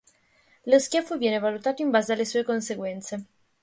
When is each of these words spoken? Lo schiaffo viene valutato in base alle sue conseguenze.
Lo 0.65 0.79
schiaffo 0.79 1.15
viene 1.19 1.37
valutato 1.37 1.83
in 1.83 1.91
base 1.91 2.13
alle 2.13 2.25
sue 2.25 2.43
conseguenze. 2.43 3.25